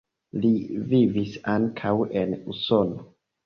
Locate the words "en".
2.25-2.37